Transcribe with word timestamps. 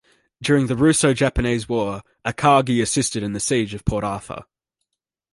During 0.41 0.65
the 0.65 0.75
Russo-Japanese 0.75 1.69
War, 1.69 2.01
"Akagi" 2.25 2.81
assisted 2.81 3.21
in 3.21 3.33
the 3.33 3.39
Siege 3.39 3.75
of 3.75 3.85
Port 3.85 4.03
Arthur. 4.03 4.45